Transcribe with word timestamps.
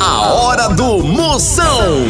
A 0.00 0.22
hora 0.32 0.66
do 0.70 1.02
Moção. 1.02 2.06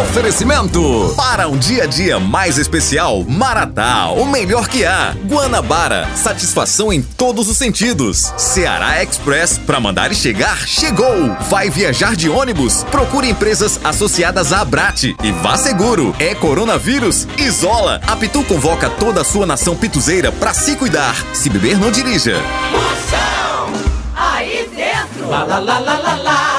Oferecimento 0.00 1.12
para 1.14 1.46
um 1.46 1.58
dia 1.58 1.84
a 1.84 1.86
dia 1.86 2.18
mais 2.18 2.56
especial, 2.56 3.22
Maratá, 3.22 4.08
o 4.08 4.24
melhor 4.24 4.66
que 4.66 4.86
há. 4.86 5.14
Guanabara, 5.26 6.08
satisfação 6.16 6.90
em 6.90 7.02
todos 7.02 7.50
os 7.50 7.58
sentidos. 7.58 8.32
Ceará 8.38 9.02
Express, 9.02 9.58
para 9.58 9.78
mandar 9.78 10.10
e 10.10 10.14
chegar, 10.14 10.56
chegou. 10.66 11.36
Vai 11.50 11.68
viajar 11.68 12.16
de 12.16 12.30
ônibus? 12.30 12.82
Procure 12.84 13.28
empresas 13.28 13.78
associadas 13.84 14.50
à 14.50 14.62
Abrate 14.62 15.14
e 15.22 15.32
vá 15.32 15.58
seguro. 15.58 16.16
É 16.18 16.34
coronavírus? 16.34 17.28
Isola. 17.36 18.00
A 18.06 18.16
Pitu 18.16 18.42
convoca 18.44 18.88
toda 18.88 19.20
a 19.20 19.24
sua 19.24 19.44
nação 19.44 19.76
pituzeira 19.76 20.32
para 20.32 20.54
se 20.54 20.74
cuidar. 20.76 21.14
Se 21.34 21.50
beber, 21.50 21.78
não 21.78 21.90
dirija. 21.90 22.36
Moção, 22.72 23.70
aí 24.16 24.66
dentro. 24.74 25.28
Lá, 25.28 25.44
lá, 25.44 25.58
lá, 25.58 25.78
lá, 25.78 25.98
lá. 25.98 26.49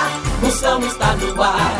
Moção 0.41 0.79
está 0.79 1.13
no 1.15 1.41
ar. 1.41 1.77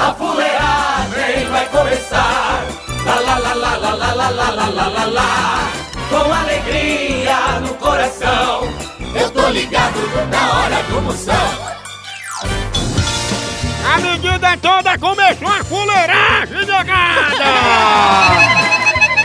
A 0.00 0.14
fuleagem 0.14 1.50
vai 1.50 1.66
começar. 1.68 2.64
Lá, 3.04 3.20
lá, 3.20 3.38
lá, 3.38 3.54
lá, 3.54 3.76
lá, 3.76 3.94
lá, 3.94 4.12
lá, 4.12 4.30
lá, 4.30 4.50
lá, 4.50 4.68
lá, 4.68 4.88
lá, 4.88 5.04
lá. 5.04 5.72
Com 6.08 6.32
alegria 6.32 7.60
no 7.60 7.74
coração. 7.74 8.62
Eu 9.14 9.30
tô 9.30 9.48
ligado 9.50 9.98
na 10.30 10.58
hora 10.58 10.82
do 10.84 11.02
Moção. 11.02 11.34
A 13.94 14.00
medida 14.00 14.56
toda 14.56 14.98
começou 14.98 15.48
a 15.48 15.64
fuleiragem, 15.64 16.66
negada! 16.66 17.98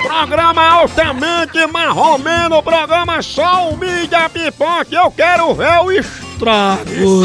programa 0.04 0.70
altamente 0.70 1.66
marromeno, 1.68 2.64
programa 2.64 3.22
só 3.22 3.70
o 3.70 3.78
mídia 3.78 4.30
pipoca, 4.30 4.88
eu 4.92 5.12
quero 5.12 5.54
ver 5.54 5.80
o 5.80 5.92
estrago! 5.92 7.24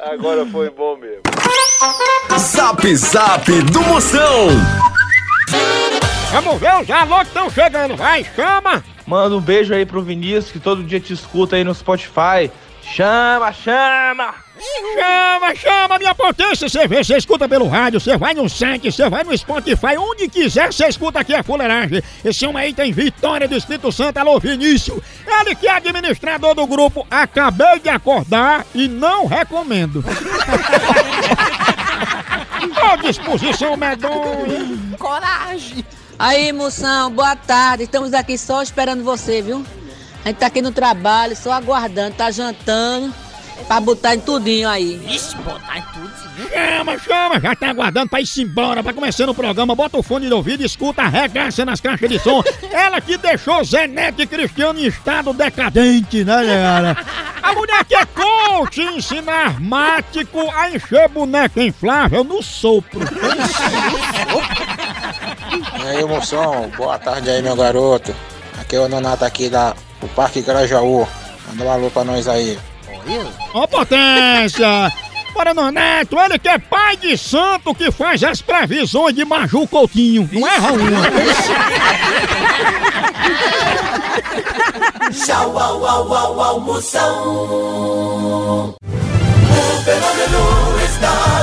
Agora 0.00 0.44
foi 0.46 0.70
bom 0.70 0.96
mesmo. 0.96 1.22
Zap 2.36 2.96
Zap 2.96 3.48
do 3.62 3.80
Moção. 3.82 4.48
Vamos 6.32 6.60
ver 6.60 6.82
os 6.82 6.90
alô 6.90 7.18
que 7.18 7.26
estão 7.26 7.48
chegando, 7.48 7.96
vai, 7.96 8.24
chama! 8.34 8.82
Manda 9.06 9.36
um 9.36 9.40
beijo 9.40 9.74
aí 9.74 9.84
pro 9.84 10.02
Vinícius 10.02 10.50
que 10.50 10.58
todo 10.58 10.82
dia 10.82 11.00
te 11.00 11.12
escuta 11.12 11.56
aí 11.56 11.64
no 11.64 11.74
Spotify. 11.74 12.50
Chama, 12.82 13.52
chama! 13.52 14.34
Chama, 14.94 15.54
chama, 15.54 15.98
minha 15.98 16.14
potência! 16.14 16.68
Você 16.68 16.86
vê, 16.86 17.02
você 17.02 17.16
escuta 17.16 17.48
pelo 17.48 17.66
rádio, 17.66 17.98
você 17.98 18.16
vai 18.16 18.34
no 18.34 18.48
site, 18.48 18.92
você 18.92 19.08
vai 19.08 19.24
no 19.24 19.36
Spotify, 19.36 19.96
onde 19.98 20.28
quiser, 20.28 20.72
você 20.72 20.86
escuta 20.86 21.18
aqui 21.20 21.34
a 21.34 21.42
fuleiragem. 21.42 22.02
Esse 22.24 22.46
homem 22.46 22.62
aí 22.64 22.72
tem 22.72 22.92
Vitória 22.92 23.48
do 23.48 23.56
Espírito 23.56 23.90
Santo, 23.90 24.18
alô 24.18 24.38
Vinícius. 24.38 25.02
Ele 25.26 25.54
que 25.54 25.66
é 25.66 25.72
administrador 25.72 26.54
do 26.54 26.66
grupo, 26.66 27.06
acabei 27.10 27.80
de 27.80 27.88
acordar 27.88 28.66
e 28.74 28.86
não 28.86 29.26
recomendo. 29.26 30.04
Ô 32.92 32.96
disposição 32.98 33.76
medonha! 33.76 34.96
Coragem. 34.98 35.84
Aí, 36.18 36.52
moção, 36.52 37.10
boa 37.10 37.34
tarde. 37.34 37.84
Estamos 37.84 38.14
aqui 38.14 38.38
só 38.38 38.62
esperando 38.62 39.02
você, 39.02 39.42
viu? 39.42 39.64
A 40.24 40.28
gente 40.28 40.38
tá 40.38 40.46
aqui 40.46 40.62
no 40.62 40.72
trabalho, 40.72 41.36
só 41.36 41.52
aguardando, 41.52 42.14
tá 42.14 42.30
jantando 42.30 43.12
pra 43.66 43.80
botar 43.80 44.14
em 44.14 44.20
tudinho 44.20 44.68
aí. 44.68 45.00
Ixi, 45.08 45.36
botar 45.38 45.78
em 45.78 45.82
tudo. 45.92 46.14
Chama, 46.50 46.98
chama, 46.98 47.40
já 47.40 47.54
tá 47.54 47.70
aguardando 47.70 48.08
pra 48.08 48.20
ir 48.20 48.28
embora, 48.38 48.82
pra 48.82 48.92
começar 48.92 49.28
o 49.28 49.34
programa. 49.34 49.74
Bota 49.74 49.98
o 49.98 50.02
fone 50.02 50.26
de 50.26 50.32
ouvido, 50.32 50.64
escuta, 50.64 51.02
arregaça 51.02 51.64
nas 51.64 51.80
caixas 51.80 52.08
de 52.08 52.18
som. 52.18 52.42
Ela 52.70 53.00
que 53.00 53.16
deixou 53.16 53.62
Zé 53.64 53.86
Neto 53.86 54.22
e 54.22 54.26
Cristiano 54.26 54.78
em 54.78 54.86
estado 54.86 55.32
decadente, 55.32 56.24
né, 56.24 56.44
galera? 56.44 56.96
A 57.42 57.52
mulher 57.52 57.84
que 57.84 57.94
é 57.94 58.04
coach 58.06 58.80
ensina 58.80 59.32
armático 59.32 60.50
a 60.50 60.70
encher 60.70 61.08
boneca 61.08 61.62
inflável 61.62 62.24
no 62.24 62.42
sopro. 62.42 63.00
E 65.54 65.86
aí, 65.86 66.04
moção, 66.04 66.70
boa 66.76 66.98
tarde 66.98 67.30
aí, 67.30 67.42
meu 67.42 67.54
garoto. 67.54 68.14
Aqui 68.60 68.76
é 68.76 68.80
o 68.80 68.88
Nonato 68.88 69.24
aqui 69.24 69.48
da, 69.48 69.74
do 70.00 70.08
Parque 70.08 70.42
Grajaú. 70.42 71.06
Manda 71.48 71.64
um 71.64 71.70
alô 71.70 71.90
pra 71.90 72.04
nós 72.04 72.26
aí. 72.26 72.58
Ó 73.52 73.66
potência! 73.66 74.92
Para 75.34 75.52
Nonato, 75.52 76.18
ele 76.18 76.38
que 76.38 76.48
é 76.48 76.58
pai 76.58 76.96
de 76.96 77.18
santo 77.18 77.74
que 77.74 77.90
faz 77.90 78.22
as 78.22 78.40
previsões 78.40 79.14
de 79.14 79.24
Maju 79.24 79.66
Coutinho. 79.66 80.28
Não 80.32 80.46
erra 80.46 80.72
uma. 80.72 81.02
Tchau, 85.12 85.58
au, 85.58 85.86
au, 85.86 86.14
au, 86.14 86.40
au, 86.40 86.60
Moção. 86.60 88.74
O 88.80 89.82
fenômeno 89.84 90.78
está. 90.84 91.33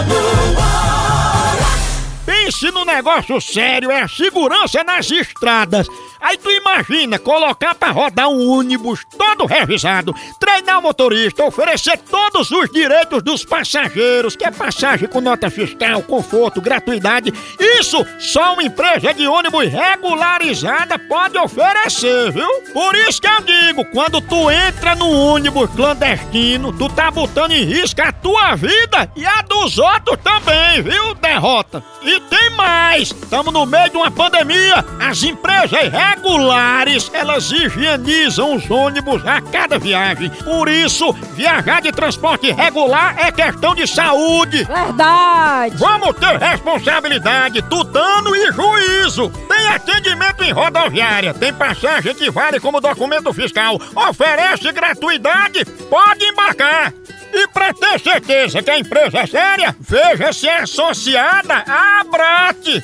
Pense 2.61 2.71
no 2.75 2.85
negócio 2.85 3.41
sério, 3.41 3.89
é 3.89 4.03
a 4.03 4.07
segurança 4.07 4.83
nas 4.83 5.09
estradas. 5.09 5.87
Aí 6.19 6.37
tu 6.37 6.51
imagina 6.51 7.17
colocar 7.17 7.73
pra 7.73 7.89
rodar 7.89 8.29
um 8.29 8.51
ônibus 8.51 9.03
todo 9.17 9.47
revisado, 9.47 10.13
treinar 10.39 10.77
o 10.77 10.83
motorista, 10.83 11.43
oferecer 11.43 11.97
todos 11.97 12.51
os 12.51 12.69
direitos 12.69 13.23
dos 13.23 13.43
passageiros, 13.43 14.35
que 14.35 14.45
é 14.45 14.51
passagem 14.51 15.07
com 15.07 15.19
nota 15.19 15.49
fiscal, 15.49 16.03
conforto, 16.03 16.61
gratuidade. 16.61 17.33
Isso 17.59 18.05
só 18.19 18.53
uma 18.53 18.61
empresa 18.61 19.11
de 19.11 19.25
ônibus 19.25 19.67
regularizada 19.67 20.99
pode 20.99 21.39
oferecer, 21.39 22.31
viu? 22.31 22.47
Por 22.71 22.93
isso 22.93 23.19
que 23.19 23.27
eu 23.27 23.41
digo, 23.41 23.85
quando 23.85 24.21
tu 24.21 24.51
entra 24.51 24.93
no 24.93 25.09
ônibus 25.09 25.71
clandestino, 25.71 26.71
tu 26.71 26.87
tá 26.89 27.09
botando 27.09 27.53
em 27.53 27.63
risco 27.63 27.99
a 28.03 28.11
tua 28.11 28.55
vida 28.55 29.11
e 29.15 29.25
a 29.25 29.41
dos 29.41 29.79
outros 29.79 30.19
também, 30.23 30.83
viu, 30.83 31.15
derrota? 31.15 31.83
E 32.03 32.19
tem 32.19 32.50
mais! 32.61 33.11
Estamos 33.11 33.53
no 33.53 33.65
meio 33.65 33.89
de 33.89 33.97
uma 33.97 34.11
pandemia, 34.11 34.85
as 34.99 35.23
empresas 35.23 35.89
regulares, 35.89 37.09
elas 37.13 37.51
higienizam 37.51 38.55
os 38.55 38.69
ônibus 38.69 39.25
a 39.25 39.41
cada 39.41 39.79
viagem. 39.79 40.29
Por 40.29 40.69
isso, 40.69 41.11
viajar 41.33 41.81
de 41.81 41.91
transporte 41.91 42.51
regular 42.51 43.15
é 43.17 43.31
questão 43.31 43.73
de 43.73 43.87
saúde. 43.87 44.63
Verdade! 44.63 45.75
Vamos 45.77 46.15
ter 46.17 46.37
responsabilidade, 46.37 47.61
tutano 47.63 48.35
e 48.35 48.51
juízo. 48.51 49.29
Tem 49.47 49.67
atendimento 49.67 50.43
em 50.43 50.51
rodoviária, 50.51 51.33
tem 51.33 51.53
passagem 51.53 52.13
que 52.13 52.29
vale 52.29 52.59
como 52.59 52.81
documento 52.81 53.33
fiscal, 53.33 53.79
oferece 53.95 54.71
gratuidade, 54.71 55.65
pode 55.89 56.25
embarcar. 56.25 56.93
E 57.33 57.47
pra 57.47 57.73
ter 57.73 57.99
certeza 57.99 58.61
que 58.61 58.69
a 58.69 58.79
empresa 58.79 59.19
é 59.19 59.27
séria, 59.27 59.75
veja 59.79 60.33
se 60.33 60.47
é 60.47 60.61
associada 60.61 61.63
à 61.67 62.01
Abrate. 62.01 62.83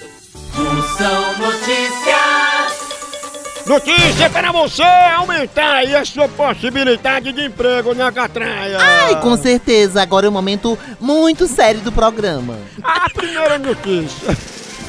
Moção 0.55 1.38
Notícias. 1.38 2.88
Notícia 3.65 4.29
para 4.29 4.51
você 4.53 4.81
aumentar 4.81 5.75
aí 5.75 5.94
a 5.94 6.05
sua 6.05 6.29
possibilidade 6.29 7.33
de 7.33 7.45
emprego 7.45 7.94
na 7.94 8.09
catraia. 8.13 8.77
Ai, 8.79 9.21
com 9.21 9.35
certeza. 9.35 10.01
Agora 10.01 10.25
é 10.25 10.29
um 10.29 10.33
momento 10.33 10.79
muito 11.01 11.47
sério 11.47 11.81
do 11.81 11.91
programa. 11.91 12.57
A 12.81 13.09
primeira 13.09 13.59
notícia. 13.59 14.38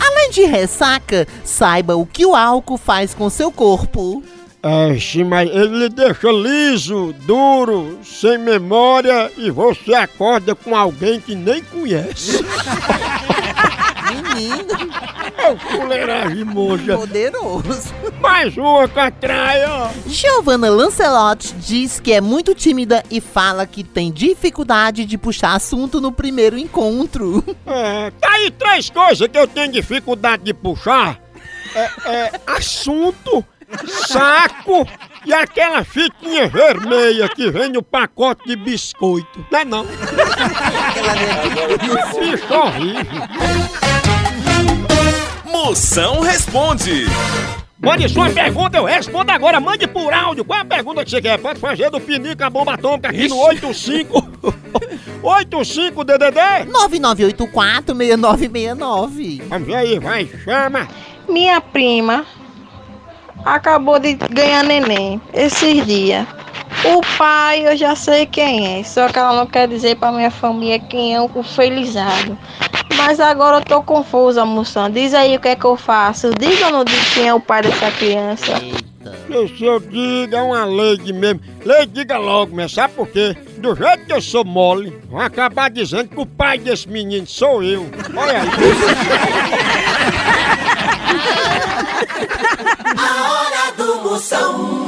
Além 0.00 0.31
de 0.31 0.43
ressaca, 0.44 1.26
saiba 1.44 1.96
o 1.96 2.06
que 2.06 2.25
o 2.25 2.37
álcool 2.37 2.78
faz 2.78 3.12
com 3.14 3.28
seu 3.28 3.50
corpo. 3.50 4.22
É, 4.62 4.99
sim, 4.99 5.22
mas 5.25 5.49
ele 5.49 5.78
lhe 5.78 5.88
deixa 5.88 6.31
liso, 6.32 7.14
duro, 7.20 8.00
sem 8.05 8.37
memória 8.38 9.31
e 9.37 9.50
você 9.50 9.94
acorda 9.94 10.55
com 10.55 10.75
alguém 10.75 11.20
que 11.20 11.34
nem 11.34 11.62
conhece. 11.62 12.44
Menino, 14.10 14.93
É 15.37 15.52
o 15.52 15.58
fuleiragem 15.58 16.44
monja. 16.44 16.96
poderoso. 16.99 17.94
Mais 18.20 18.56
uma 18.56 18.88
catraia. 18.88 19.90
Giovanna 20.06 20.69
Lancelotti 20.69 21.54
diz 21.54 22.00
que 22.00 22.12
é 22.12 22.20
muito 22.20 22.52
tímida 22.54 23.04
e 23.11 23.20
fala 23.20 23.64
que 23.64 23.84
tem 23.84 24.11
dificuldade 24.11 25.04
de 25.04 25.16
puxar 25.16 25.54
assunto 25.54 26.00
no 26.00 26.11
primeiro 26.11 26.58
encontro. 26.58 27.44
É, 27.64 28.11
tá 28.20 28.28
aí 28.32 28.50
três 28.50 28.90
coisas 28.90 29.28
que 29.28 29.38
eu 29.38 29.46
tenho 29.46 29.70
dificuldade 29.70 30.43
de 30.43 30.52
puxar. 30.54 31.20
É, 31.75 32.11
é 32.11 32.32
assunto, 32.46 33.44
saco 33.87 34.87
e 35.25 35.32
aquela 35.32 35.85
fitinha 35.85 36.49
vermelha 36.49 37.29
que 37.29 37.49
vem 37.50 37.70
no 37.70 37.82
pacote 37.82 38.47
de 38.47 38.56
biscoito. 38.56 39.44
Não 39.50 39.59
é 39.59 39.65
não? 39.65 39.87
Bicho 42.19 42.55
horrível. 42.55 43.23
Moção 45.44 46.20
responde. 46.20 47.06
Mande 47.81 48.09
sua 48.09 48.29
pergunta, 48.31 48.79
eu 48.79 48.85
respondo 48.85 49.31
agora. 49.31 49.61
Mande 49.61 49.87
por 49.87 50.12
áudio. 50.12 50.44
Qual 50.44 50.59
é 50.59 50.62
a 50.62 50.64
pergunta 50.64 51.05
que 51.05 51.11
você 51.11 51.23
quer? 51.23 51.38
Pode 51.38 51.61
fazer 51.61 51.88
do 51.91 52.00
Pinica 52.00 52.47
a 52.47 52.50
Bomba 52.50 52.75
Atômica 52.75 53.09
aqui 53.09 53.29
no 53.29 53.37
85... 53.37 54.26
85 55.23 56.05
DDD. 56.05 56.41
9984-6969. 56.71 59.43
Vamos 59.49 59.67
ver 59.67 59.75
aí, 59.75 59.99
vai, 59.99 60.29
chama. 60.44 60.87
Minha 61.29 61.61
prima 61.61 62.25
acabou 63.55 63.99
de 63.99 64.15
ganhar 64.15 64.62
neném 64.65 65.21
esses 65.33 65.85
dias. 65.87 66.27
O 66.85 67.00
pai 67.17 67.67
eu 67.67 67.77
já 67.77 67.97
sei 67.97 68.27
quem 68.27 68.79
é, 68.79 68.85
só 68.85 69.09
que 69.09 69.19
ela 69.19 69.35
não 69.35 69.47
quer 69.47 69.67
dizer 69.67 69.97
pra 69.97 70.12
minha 70.12 70.31
família 70.31 70.79
quem 70.79 71.15
é 71.15 71.21
o 71.21 71.29
felizado. 71.43 72.39
Mas 72.97 73.21
agora 73.21 73.59
eu 73.59 73.65
tô 73.65 73.83
confusa, 73.83 74.45
moção. 74.45 74.91
Diz 74.91 75.15
aí 75.15 75.37
o 75.37 75.41
que 75.41 75.49
é 75.49 75.56
que 75.56 75.65
eu 75.65 75.77
faço. 75.77 76.31
Diga 76.39 76.67
ou 76.67 76.73
não 76.73 76.85
diga 76.85 77.03
quem 77.15 77.29
é 77.29 77.35
o 77.35 77.41
pai 77.41 77.62
dessa 77.62 77.91
criança. 77.93 78.53
Eu 79.31 79.81
diga 79.81 80.39
é 80.39 80.43
uma 80.43 80.65
lei 80.65 80.99
mesmo. 81.12 81.41
Lei 81.65 81.87
diga 81.87 82.19
logo, 82.19 82.55
mas 82.55 82.73
sabe 82.73 82.95
por 82.95 83.06
quê? 83.09 83.37
Do 83.59 83.75
jeito 83.75 84.06
que 84.06 84.12
eu 84.12 84.21
sou 84.21 84.45
mole, 84.45 84.99
vão 85.09 85.21
acabar 85.21 85.71
dizendo 85.71 86.09
que 86.09 86.21
o 86.21 86.27
pai 86.27 86.59
desse 86.59 86.89
menino 86.89 87.27
sou 87.27 87.62
eu. 87.62 87.87
Olha 88.17 88.43
aí. 88.43 88.49
Moção. 94.08 94.88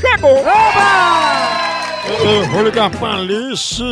chegou! 0.00 0.38
Eu, 2.08 2.42
eu 2.42 2.48
vou 2.48 2.62
ligar 2.62 2.90
pra 2.90 3.14
Alice. 3.14 3.82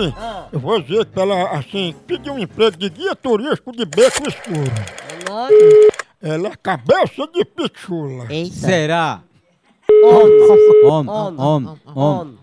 Eu 0.52 0.58
vou 0.60 0.80
dizer 0.80 1.04
pra 1.06 1.22
ela, 1.22 1.50
assim, 1.50 1.94
pedir 2.06 2.30
um 2.30 2.38
emprego 2.38 2.76
de 2.76 2.88
guia 2.88 3.14
turístico 3.14 3.72
de 3.72 3.84
beco 3.84 4.28
escuro. 4.28 4.72
Ela 6.22 6.48
é 6.48 6.56
cabeça 6.56 7.26
de 7.32 7.44
pichula. 7.44 8.26
Eita. 8.30 8.54
Será? 8.54 9.20
Homem, 10.02 11.10
Homem, 11.10 11.40
homem, 11.40 11.80
homem. 11.94 12.38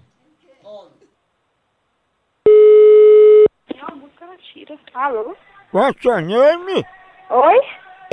Alô? 4.94 5.36
What's 5.74 6.04
your 6.06 6.21
name? 6.21 6.86
Oi? 7.30 7.62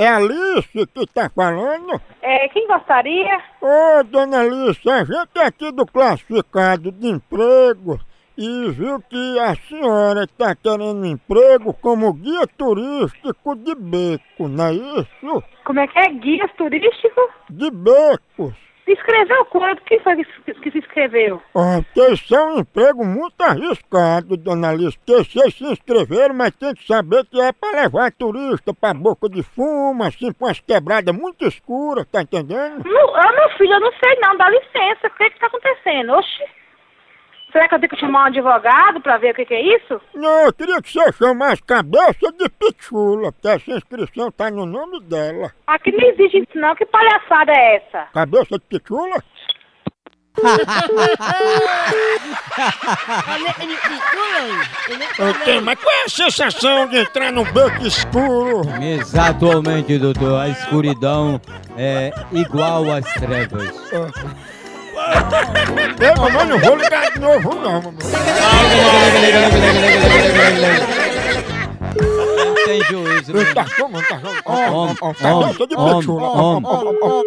É 0.01 0.07
Alice 0.07 0.87
que 0.87 1.05
tá 1.13 1.29
falando? 1.29 2.01
É, 2.23 2.47
quem 2.47 2.65
gostaria? 2.65 3.39
Ô, 3.61 4.03
dona 4.03 4.39
Alice, 4.39 4.89
a 4.89 5.03
gente 5.03 5.37
é 5.37 5.45
aqui 5.45 5.71
do 5.71 5.85
classificado 5.85 6.91
de 6.91 7.07
emprego 7.07 7.99
e 8.35 8.71
viu 8.71 8.99
que 9.07 9.39
a 9.39 9.53
senhora 9.53 10.23
está 10.23 10.55
querendo 10.55 11.05
emprego 11.05 11.71
como 11.75 12.11
guia 12.13 12.47
turístico 12.57 13.55
de 13.55 13.75
beco, 13.75 14.47
não 14.47 14.65
é 14.65 14.73
isso? 14.73 15.43
Como 15.63 15.79
é 15.79 15.85
que 15.85 15.99
é? 15.99 16.09
Guia 16.13 16.47
turístico? 16.57 17.21
De 17.47 17.69
becos. 17.69 18.55
Se 18.85 18.93
inscreveu 18.93 19.45
quando? 19.45 19.79
Quem 19.81 19.99
foi 19.99 20.15
que, 20.17 20.53
que 20.53 20.71
se 20.71 20.79
inscreveu? 20.79 21.41
Porque 21.53 22.13
isso 22.13 22.35
é 22.35 22.43
um 22.43 22.59
emprego 22.59 23.05
muito 23.05 23.39
arriscado, 23.41 24.37
dona 24.37 24.69
Alice, 24.69 24.97
porque 24.97 25.23
vocês 25.23 25.55
se 25.55 25.63
inscreveram, 25.65 26.33
mas 26.33 26.55
tem 26.55 26.73
que 26.73 26.85
saber 26.85 27.25
que 27.25 27.39
é 27.39 27.51
para 27.51 27.81
levar 27.81 28.11
turista 28.11 28.73
pra 28.73 28.93
boca 28.93 29.29
de 29.29 29.43
fumo, 29.43 30.03
assim, 30.03 30.31
com 30.33 30.45
as 30.45 30.59
quebradas 30.59 31.15
muito 31.15 31.45
escuras, 31.45 32.07
tá 32.11 32.21
entendendo? 32.21 32.83
Não, 32.85 33.15
ah, 33.15 33.31
meu 33.33 33.49
filho, 33.57 33.73
eu 33.73 33.79
não 33.79 33.91
sei 33.91 34.15
não, 34.21 34.35
dá 34.37 34.49
licença. 34.49 35.07
O 35.07 35.11
que 35.11 35.29
que 35.29 35.39
tá 35.39 35.47
acontecendo? 35.47 36.13
Oxi. 36.13 36.60
Será 37.51 37.67
que 37.67 37.75
eu 37.75 37.79
tenho 37.79 37.89
que 37.89 37.99
chamar 37.99 38.23
um 38.23 38.27
advogado 38.27 39.01
pra 39.01 39.17
ver 39.17 39.31
o 39.31 39.35
que 39.35 39.45
que 39.45 39.53
é 39.53 39.75
isso? 39.77 40.01
Não, 40.15 40.45
eu 40.45 40.53
queria 40.53 40.81
que 40.81 40.91
você 40.91 41.11
chamasse 41.13 41.61
cabeça 41.63 42.31
de 42.37 42.49
pichula, 42.49 43.31
porque 43.31 43.47
essa 43.47 43.71
inscrição 43.71 44.31
tá 44.31 44.49
no 44.49 44.65
nome 44.65 45.01
dela. 45.01 45.51
Aqui 45.67 45.91
não 45.91 46.07
existe 46.09 46.37
isso 46.37 46.57
não. 46.57 46.73
Que 46.75 46.85
palhaçada 46.85 47.51
é 47.51 47.75
essa? 47.75 48.07
Cabeça 48.13 48.57
de 48.57 48.65
pichula? 48.65 49.21
Ok, 55.19 55.61
mas 55.61 55.79
qual 55.79 55.93
é 55.93 56.05
a 56.05 56.09
sensação 56.09 56.87
de 56.87 56.99
entrar 56.99 57.31
num 57.31 57.43
beco 57.43 57.85
escuro? 57.85 58.61
Exatamente, 58.81 59.97
doutor. 59.97 60.39
A 60.39 60.49
escuridão 60.49 61.39
é 61.77 62.11
igual 62.31 62.89
às 62.91 63.05
trevas. 63.15 63.73
Eu, 66.01 66.15
mamãe, 66.21 66.45
não 66.47 66.59
vou 66.59 66.75
ligar 66.75 67.11
de 67.11 67.19
novo, 67.19 67.55
não, 67.55 67.81
mamãe. 67.81 67.97
Tem 72.65 72.81
juízo. 72.83 73.33
né? 73.33 73.53
Tá 73.53 73.65
chamando, 73.65 74.07
tá 74.07 74.19
chamando. 74.19 74.41
Ó, 74.45 74.53
ó, 74.53 74.95
ó, 75.01 75.09
ó, 75.09 75.13
Cabeça 75.13 75.67
de 75.67 75.75
Ó, 75.75 76.01
ó, 76.07 76.61
ó, 76.63 76.93
ó. 77.01 77.23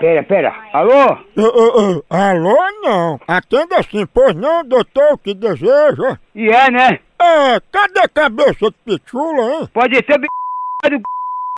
Pera, 0.00 0.22
pera. 0.22 0.54
Alô? 0.72 1.18
Ô, 1.36 1.42
ô, 1.42 1.96
ô, 1.98 2.04
Alô, 2.08 2.56
não. 2.82 3.20
Atenda 3.26 3.78
assim, 3.78 4.06
pois 4.06 4.34
não, 4.34 4.64
doutor, 4.64 5.14
o 5.14 5.18
que 5.18 5.34
deseja? 5.34 6.18
E 6.34 6.48
é, 6.48 6.70
né? 6.70 7.00
É, 7.20 7.60
cadê 7.72 8.06
cabeça 8.08 8.70
de 8.70 8.76
pichula, 8.84 9.42
hein? 9.54 9.68
Pode 9.72 9.96
ser 9.96 10.18
b... 10.18 10.28
do 10.88 11.00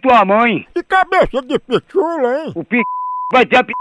tua 0.03 0.25
mãe. 0.25 0.67
E 0.75 0.83
cabeça 0.83 1.43
de 1.43 1.59
pichula, 1.59 2.39
hein? 2.45 2.53
O 2.55 2.65
p... 2.65 2.83
vai 3.31 3.45
ter 3.45 3.57
a 3.59 3.65
p... 3.65 3.73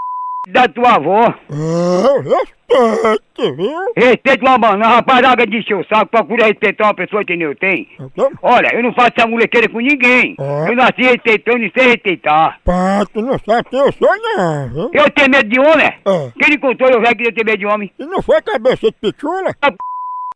da 0.52 0.68
tua 0.68 0.96
avó. 0.96 1.34
Ah, 1.52 2.22
respeite, 2.22 3.56
viu? 3.56 3.94
Respeito 3.96 4.46
uma 4.46 4.58
mano, 4.58 4.84
raparada 4.84 5.46
de 5.46 5.58
encher 5.58 5.76
o 5.76 5.86
saco, 5.86 6.08
procura 6.08 6.46
respeitar 6.48 6.86
uma 6.86 6.94
pessoa 6.94 7.24
que 7.24 7.36
nem 7.36 7.48
eu 7.48 7.56
tenho. 7.56 7.86
Entendeu? 8.00 8.32
Olha, 8.42 8.70
eu 8.74 8.84
não 8.84 8.94
faço 8.94 9.12
essa 9.18 9.28
molequeira 9.28 9.70
com 9.70 9.80
ninguém. 9.80 10.36
Ah. 10.40 10.66
Eu 10.68 10.76
nasci 10.76 11.02
respeitando 11.02 11.64
e 11.64 11.72
sei 11.76 11.90
respeitar. 11.90 12.60
Pá, 12.64 13.06
tu 13.14 13.22
não 13.22 13.38
sabe 13.40 13.70
quem 13.70 13.80
eu 13.80 13.92
sou, 13.94 14.10
não, 14.10 14.70
viu? 14.70 14.92
Eu 14.94 15.10
tenho 15.12 15.30
medo 15.30 15.50
de 15.50 15.60
homem? 15.60 15.88
É. 15.88 16.32
Quem 16.40 16.50
lhe 16.50 16.58
contou 16.58 16.88
eu 16.88 17.02
velho 17.02 17.18
que 17.18 17.28
eu 17.28 17.34
tenho 17.34 17.46
medo 17.46 17.60
de 17.60 17.66
homem? 17.66 17.92
E 17.98 18.06
não 18.06 18.22
foi 18.22 18.42
cabeça 18.42 18.88
de 18.88 18.94
pichula? 18.94 19.56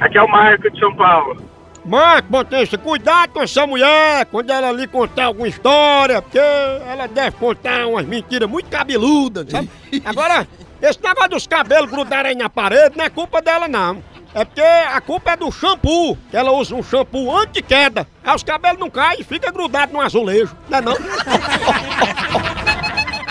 Aqui 0.00 0.18
é 0.18 0.22
o 0.22 0.28
Marco 0.28 0.68
de 0.68 0.80
São 0.80 0.92
Paulo. 0.96 1.40
Marco 1.88 2.30
Batista, 2.30 2.76
cuidado 2.76 3.32
com 3.32 3.42
essa 3.42 3.66
mulher 3.66 4.26
quando 4.26 4.50
ela 4.50 4.70
lhe 4.72 4.86
contar 4.86 5.24
alguma 5.24 5.48
história, 5.48 6.20
porque 6.20 6.38
ela 6.38 7.08
deve 7.08 7.36
contar 7.38 7.86
umas 7.86 8.04
mentiras 8.04 8.48
muito 8.48 8.68
cabeludas, 8.68 9.50
sabe? 9.50 9.70
Agora, 10.04 10.46
esse 10.82 11.02
negócio 11.02 11.30
dos 11.30 11.46
cabelos 11.46 11.90
grudarem 11.90 12.36
na 12.36 12.50
parede 12.50 12.98
não 12.98 13.06
é 13.06 13.08
culpa 13.08 13.40
dela, 13.40 13.66
não. 13.66 14.02
É 14.34 14.44
porque 14.44 14.60
a 14.60 15.00
culpa 15.00 15.32
é 15.32 15.36
do 15.38 15.50
shampoo, 15.50 16.18
que 16.30 16.36
ela 16.36 16.52
usa 16.52 16.74
um 16.74 16.82
shampoo 16.82 17.34
anti-queda. 17.34 18.06
Aí 18.22 18.36
os 18.36 18.42
cabelos 18.42 18.78
não 18.78 18.90
caem 18.90 19.22
e 19.22 19.24
fica 19.24 19.50
grudado 19.50 19.90
no 19.94 20.00
azulejo, 20.02 20.54
não 20.68 20.78
é 20.78 20.80
não? 20.82 20.94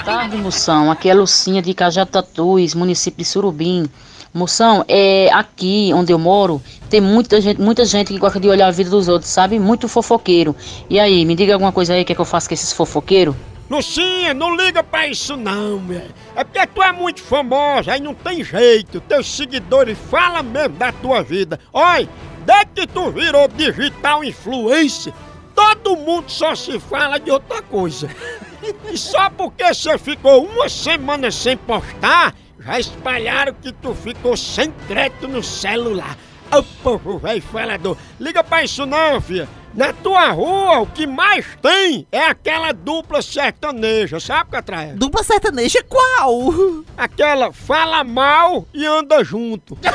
tarde, 0.08 0.38
Moção. 0.38 0.90
Aqui 0.90 1.10
é 1.10 1.14
Lucinha 1.14 1.62
de 1.62 1.74
Cajatatus, 1.74 2.74
município 2.74 3.18
de 3.18 3.26
Surubim. 3.26 3.90
Moção, 4.34 4.84
é 4.88 5.30
aqui 5.34 5.92
onde 5.94 6.12
eu 6.12 6.20
moro, 6.20 6.62
tem 6.90 7.02
muita 7.02 7.40
gente, 7.42 7.60
muita 7.60 7.86
gente 7.86 8.14
que 8.14 8.20
gosta 8.20 8.40
de 8.40 8.48
olhar 8.48 8.68
a 8.68 8.72
vida 8.72 8.90
dos 8.90 9.08
outros, 9.08 9.32
sabe? 9.32 9.58
Muito 9.60 9.88
fofoqueiro. 9.88 10.56
E 10.90 11.00
aí, 11.00 11.26
me 11.26 11.36
diga 11.36 11.54
alguma 11.54 11.72
coisa 11.72 11.94
aí 11.94 12.04
que, 12.06 12.12
é 12.12 12.16
que 12.16 12.22
eu 12.22 12.26
faço 12.26 12.48
com 12.48 12.54
esses 12.54 12.72
fofoqueiros? 12.74 13.36
Lucinha, 13.70 14.34
não 14.34 14.56
liga 14.56 14.82
pra 14.82 15.08
isso 15.08 15.36
não, 15.36 15.80
mulher. 15.80 16.08
É 16.36 16.44
porque 16.44 16.66
tu 16.68 16.82
é 16.82 16.94
muito 16.94 17.22
famosa, 17.22 17.92
aí 17.92 18.00
não 18.00 18.14
tem 18.14 18.42
jeito. 18.44 19.02
Teus 19.02 19.28
seguidores 19.30 19.98
falam 20.10 20.44
mesmo 20.44 20.78
da 20.78 20.92
tua 20.94 21.22
vida. 21.22 21.60
Olha, 21.74 22.08
desde 22.46 22.66
que 22.74 22.88
tu 22.88 23.12
virou 23.12 23.48
digital 23.50 24.24
influencer, 24.24 25.14
todo 25.54 25.98
mundo 25.98 26.30
só 26.30 26.56
se 26.56 26.80
fala 26.80 27.20
de 27.20 27.32
outra 27.32 27.62
coisa. 27.62 28.10
E 28.92 28.98
só 28.98 29.30
porque 29.30 29.72
você 29.72 29.98
ficou 30.00 30.44
uma 30.44 30.68
semana 30.68 31.30
sem 31.30 31.56
postar, 31.56 32.34
já 32.68 32.80
espalharam 32.80 33.54
que 33.54 33.72
tu 33.72 33.96
ficou 33.96 34.36
sem 34.36 34.70
crédito 34.90 35.26
no 35.28 35.42
celular. 35.42 36.18
Ô 36.52 36.62
povo 36.84 37.18
velho 37.18 37.42
falador, 37.42 37.96
liga 38.20 38.44
pra 38.44 38.64
isso 38.64 38.86
não, 38.86 39.22
filha. 39.22 39.48
Na 39.74 39.94
tua 39.94 40.32
rua, 40.32 40.80
o 40.80 40.88
que 40.88 41.08
mais 41.08 41.46
tem 41.62 42.06
é 42.12 42.26
aquela 42.26 42.74
dupla 42.74 43.22
sertaneja, 43.22 44.20
sabe, 44.20 44.52
Catraia? 44.52 44.96
Dupla 44.96 45.24
sertaneja 45.24 45.82
qual? 45.88 46.54
Aquela 46.98 47.54
fala 47.54 48.04
mal 48.04 48.68
e 48.74 48.86
anda 48.86 49.24
junto. 49.24 49.78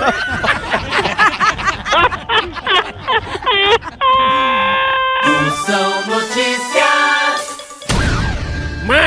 Moção. 5.26 5.92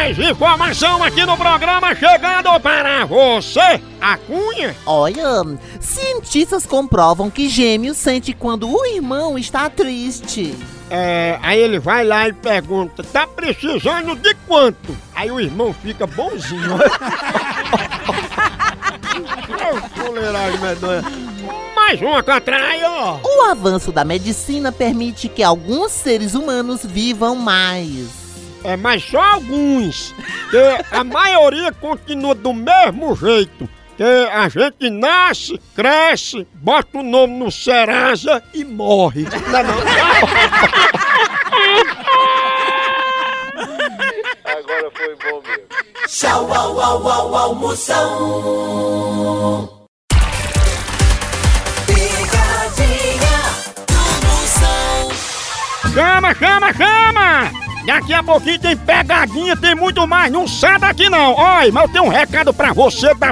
Mais 0.05 0.19
informação 0.19 1.01
aqui 1.01 1.25
no 1.25 1.35
programa 1.35 1.95
chegando 1.95 2.59
para 2.59 3.05
você, 3.05 3.81
a 4.00 4.15
Cunha. 4.15 4.75
Olha, 4.85 5.57
cientistas 5.79 6.63
comprovam 6.63 7.31
que 7.31 7.50
gêmeos 7.50 7.97
sente 7.97 8.31
quando 8.31 8.69
o 8.69 8.85
irmão 8.85 9.35
está 9.35 9.67
triste. 9.67 10.55
É, 10.91 11.39
aí 11.41 11.59
ele 11.59 11.79
vai 11.79 12.05
lá 12.05 12.27
e 12.27 12.33
pergunta, 12.33 13.03
tá 13.03 13.25
precisando 13.25 14.15
de 14.15 14.35
quanto? 14.47 14.95
Aí 15.15 15.31
o 15.31 15.39
irmão 15.39 15.74
fica 15.74 16.05
bonzinho. 16.05 16.77
Mais 21.75 22.00
uma 22.00 22.21
catraia, 22.21 22.91
ó. 22.91 23.19
O 23.24 23.41
avanço 23.50 23.91
da 23.91 24.05
medicina 24.05 24.71
permite 24.71 25.27
que 25.27 25.41
alguns 25.41 25.91
seres 25.91 26.35
humanos 26.35 26.85
vivam 26.85 27.35
mais. 27.35 28.25
É, 28.65 28.75
mas 28.75 29.03
só 29.03 29.22
alguns. 29.22 30.13
Que 30.50 30.57
a 30.91 31.03
maioria 31.03 31.72
continua 31.72 32.34
do 32.34 32.51
mesmo 32.51 33.15
jeito. 33.15 33.69
Que 33.95 34.03
a 34.03 34.50
gente 34.50 34.89
nasce, 34.89 35.62
cresce, 35.75 36.48
bota 36.55 36.98
o 36.98 37.03
nome 37.03 37.38
no 37.38 37.51
Serasa 37.51 38.43
e 38.53 38.65
morre. 38.65 39.22
Não 39.24 39.60
é 39.60 39.63
não? 39.63 39.75
Agora 44.45 44.91
foi 44.95 45.15
bom 45.15 45.41
mesmo. 45.43 45.65
Tchau, 46.07 46.53
au, 46.53 46.79
au, 46.79 47.07
au, 47.07 47.36
au, 47.36 47.55
Moção. 47.55 48.10
Picadinha 51.86 53.38
do 53.88 54.03
Moção. 54.27 55.12
Chama, 55.93 56.34
chama, 56.36 56.74
chama! 56.74 57.64
Daqui 57.85 58.13
a 58.13 58.23
pouquinho 58.23 58.59
tem 58.59 58.75
pegadinha, 58.75 59.55
tem 59.55 59.75
muito 59.75 60.07
mais. 60.07 60.31
Não 60.31 60.47
sai 60.47 60.79
daqui 60.79 61.09
não. 61.09 61.33
Olha, 61.33 61.71
mas 61.71 61.83
eu 61.83 61.89
tenho 61.89 62.05
um 62.05 62.09
recado 62.09 62.53
pra 62.53 62.73
você 62.73 63.13
da 63.13 63.31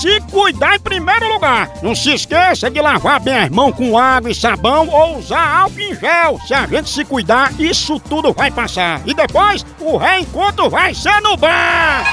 se 0.00 0.18
cuidar 0.30 0.76
em 0.76 0.80
primeiro 0.80 1.28
lugar. 1.28 1.70
Não 1.82 1.94
se 1.94 2.14
esqueça 2.14 2.70
de 2.70 2.80
lavar 2.80 3.20
bem 3.20 3.36
as 3.36 3.50
mãos 3.50 3.76
com 3.76 3.98
água 3.98 4.30
e 4.30 4.34
sabão 4.34 4.88
ou 4.88 5.18
usar 5.18 5.60
álcool 5.60 5.80
em 5.80 5.94
gel. 5.94 6.40
Se 6.46 6.54
a 6.54 6.66
gente 6.66 6.88
se 6.88 7.04
cuidar, 7.04 7.52
isso 7.60 8.00
tudo 8.00 8.32
vai 8.32 8.50
passar. 8.50 9.02
E 9.06 9.12
depois, 9.12 9.64
o 9.78 9.98
reencontro 9.98 10.70
vai 10.70 10.94
ser 10.94 11.20
no 11.20 11.36
bar. 11.36 12.04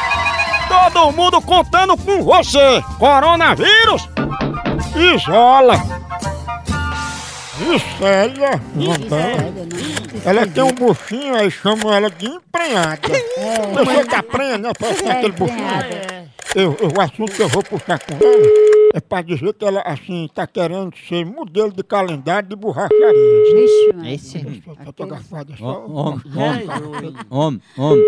Todo 0.68 1.14
mundo 1.14 1.42
contando 1.42 1.96
com 1.96 2.24
você. 2.24 2.84
Coronavírus, 3.00 4.10
isola. 5.16 5.82
Gisela, 7.58 8.62
ela 10.26 10.46
tem 10.46 10.64
um 10.64 10.74
buchinho, 10.74 11.36
aí 11.36 11.50
chamam 11.50 11.92
ela 11.92 12.10
de 12.10 12.28
emprenhada. 12.28 13.00
Você 13.74 14.06
tá 14.06 14.22
prenha, 14.22 14.58
né? 14.58 14.72
Pra 14.78 14.94
ter 14.94 15.10
aquele 15.10 15.32
buchinho. 15.32 16.17
Eu, 16.56 16.76
eu- 16.82 16.90
o 16.98 17.02
assunto 17.02 17.34
que 17.36 17.42
eu 17.42 17.48
vou 17.50 17.64
puxar 17.64 18.00
com 18.00 18.14
ela 18.14 18.92
é 18.96 19.00
pra 19.02 19.22
dizer 19.22 19.54
que 19.54 19.66
ela, 19.66 19.82
assim, 19.82 20.28
tá 20.34 20.48
querendo 20.48 20.96
ser 20.98 21.26
modelo 21.26 21.72
de 21.72 21.84
calendário 21.84 22.50
de 22.50 22.56
borracharia. 22.56 24.14
Esse. 24.14 24.64
Só 24.84 24.92
tô 24.92 25.04
agafado, 25.04 25.54
é 25.54 25.58
só... 25.58 25.86
Homem, 25.86 26.22
homem, 26.36 27.16
homem, 27.30 27.62
homem. 27.78 28.06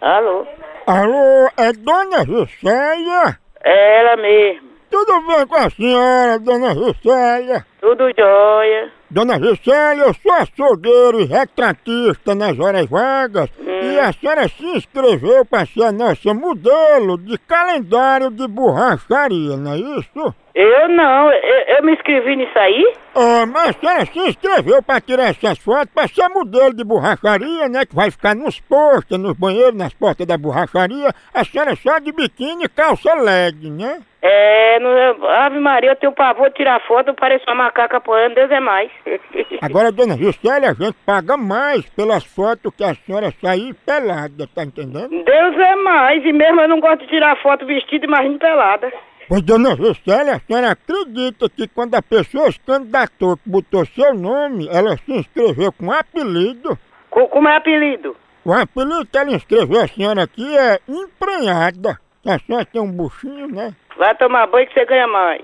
Alô? 0.00 0.46
Alô, 0.86 1.48
é 1.56 1.72
Dona 1.72 2.24
Juscelia? 2.26 3.38
É 3.64 4.00
ela 4.00 4.16
mesmo. 4.16 4.68
Tudo 4.90 5.26
bem 5.26 5.46
com 5.46 5.54
a 5.54 5.70
senhora, 5.70 6.38
Dona 6.40 6.74
Juscelia? 6.74 7.64
Tudo 7.80 8.10
jóia. 8.18 8.92
Dona 9.12 9.38
Juscelia, 9.38 10.04
eu 10.04 10.14
sou 10.14 10.32
açougueiro 10.32 11.20
e 11.20 11.26
retratista 11.26 12.34
nas 12.34 12.58
horas 12.58 12.88
vagas 12.88 13.50
e 13.60 13.98
a 14.00 14.10
senhora 14.10 14.48
se 14.48 14.64
inscreveu 14.64 15.44
para 15.44 15.66
ser 15.66 15.82
a 15.82 15.92
nossa 15.92 16.32
modelo 16.32 17.18
de 17.18 17.36
calendário 17.36 18.30
de 18.30 18.48
borracharia, 18.48 19.54
não 19.58 19.74
é 19.74 19.76
isso? 19.76 20.34
Eu 20.54 20.88
não, 20.88 21.30
eu, 21.30 21.76
eu 21.76 21.84
me 21.84 21.92
inscrevi 21.92 22.36
nisso 22.36 22.58
aí? 22.58 22.94
Ah, 23.14 23.44
mas 23.44 23.68
a 23.68 23.72
senhora 23.80 24.06
se 24.06 24.18
inscreveu 24.18 24.82
para 24.82 25.00
tirar 25.02 25.24
essas 25.24 25.58
fotos 25.58 25.92
para 25.94 26.08
ser 26.08 26.28
modelo 26.28 26.72
de 26.72 26.82
borracharia, 26.82 27.68
né? 27.68 27.84
Que 27.84 27.94
vai 27.94 28.10
ficar 28.10 28.34
nos 28.34 28.60
postos, 28.60 29.18
nos 29.18 29.36
banheiros, 29.36 29.74
nas 29.74 29.92
portas 29.92 30.26
da 30.26 30.38
borracharia. 30.38 31.12
A 31.34 31.44
senhora 31.44 31.76
só 31.76 31.98
de 31.98 32.12
biquíni 32.12 32.64
e 32.64 32.68
calça 32.68 33.12
leg, 33.14 33.68
né? 33.68 34.00
É, 34.24 34.78
no, 34.78 35.26
Ave 35.26 35.58
Maria, 35.58 35.90
eu 35.90 35.96
tenho 35.96 36.12
pavor 36.12 36.48
de 36.48 36.54
tirar 36.54 36.80
foto, 36.86 37.08
eu 37.08 37.14
pareço 37.14 37.44
uma 37.48 37.56
macaca 37.64 37.96
apoiando, 37.96 38.36
Deus 38.36 38.50
é 38.52 38.60
mais. 38.60 38.88
Agora, 39.60 39.90
dona 39.90 40.16
Juscelia, 40.16 40.70
a 40.70 40.74
gente 40.74 40.94
paga 41.04 41.36
mais 41.36 41.84
pelas 41.90 42.22
fotos 42.24 42.72
que 42.76 42.84
a 42.84 42.94
senhora 42.94 43.32
sair 43.42 43.74
pelada, 43.84 44.48
tá 44.54 44.62
entendendo? 44.62 45.08
Deus 45.10 45.56
é 45.58 45.74
mais, 45.74 46.24
e 46.24 46.32
mesmo 46.32 46.60
eu 46.60 46.68
não 46.68 46.78
gosto 46.78 47.00
de 47.00 47.08
tirar 47.08 47.36
foto 47.42 47.66
vestida, 47.66 48.06
imagina 48.06 48.38
pelada. 48.38 48.92
Pois, 49.28 49.42
dona 49.42 49.74
Juscelia, 49.74 50.34
a 50.36 50.40
senhora 50.40 50.70
acredita 50.70 51.48
que 51.50 51.66
quando 51.66 51.96
a 51.96 52.02
pessoa 52.02 52.50
se 52.52 52.60
candidatou, 52.60 53.36
que 53.36 53.48
botou 53.50 53.84
seu 53.86 54.14
nome, 54.14 54.68
ela 54.70 54.96
se 54.98 55.12
inscreveu 55.12 55.72
com 55.72 55.90
apelido? 55.90 56.78
Co- 57.10 57.26
como 57.28 57.48
é 57.48 57.56
apelido? 57.56 58.16
O 58.44 58.52
apelido 58.52 59.04
que 59.06 59.18
ela 59.18 59.32
inscreveu 59.32 59.80
a 59.80 59.88
senhora 59.88 60.22
aqui 60.22 60.56
é 60.56 60.78
emprenhada. 60.88 61.98
Tá 62.24 62.38
certo, 62.46 62.70
tem 62.70 62.80
um 62.80 62.90
buchinho, 62.92 63.48
né? 63.48 63.74
Vai 63.96 64.14
tomar 64.16 64.46
banho 64.46 64.66
que 64.66 64.74
você 64.74 64.84
ganha 64.86 65.06
mais. 65.06 65.42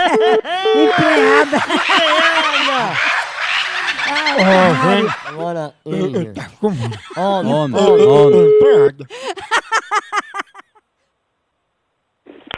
Empregada. 0.76 1.58
Ó, 4.38 4.42
vem. 4.86 5.06
Agora, 5.28 5.74
Eita, 5.86 6.50
como? 6.60 6.76
Homem, 7.16 7.54
Homem, 7.54 8.06
homem. 8.06 8.46
empregada. 8.56 9.04